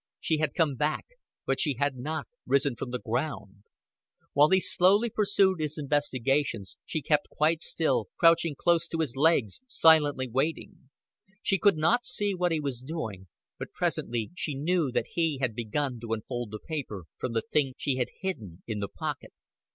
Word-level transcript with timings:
She 0.19 0.39
had 0.39 0.55
come 0.55 0.73
back, 0.73 1.05
but 1.45 1.59
she 1.59 1.75
had 1.75 1.95
not 1.95 2.27
risen 2.47 2.75
from 2.75 2.89
the 2.89 2.97
ground; 3.05 3.65
while 4.33 4.49
he 4.49 4.59
slowly 4.59 5.11
pursued 5.11 5.59
his 5.59 5.77
investigations 5.77 6.79
she 6.87 7.03
kept 7.03 7.29
quite 7.29 7.61
still, 7.61 8.07
crouching 8.17 8.55
close 8.57 8.87
to 8.87 8.97
his 9.01 9.15
legs, 9.15 9.61
silently 9.67 10.27
waiting. 10.27 10.89
She 11.43 11.59
could 11.59 11.77
not 11.77 12.03
see 12.03 12.33
what 12.33 12.51
he 12.51 12.59
was 12.59 12.81
doing, 12.81 13.27
but 13.59 13.73
presently 13.73 14.31
she 14.33 14.55
knew 14.55 14.91
that 14.91 15.05
he 15.13 15.37
had 15.39 15.53
begun 15.53 15.99
to 15.99 16.13
unfold 16.13 16.49
the 16.49 16.57
paper 16.59 17.03
from 17.19 17.33
the 17.33 17.43
things 17.43 17.75
she 17.77 17.97
had 17.97 18.07
hidden 18.23 18.63
in 18.65 18.79
the 18.79 18.89
pocket. 18.89 19.31